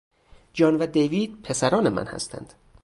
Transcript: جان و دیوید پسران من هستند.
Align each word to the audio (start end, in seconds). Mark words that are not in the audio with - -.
جان 0.53 0.75
و 0.77 0.85
دیوید 0.87 1.41
پسران 1.41 1.89
من 1.89 2.05
هستند. 2.05 2.53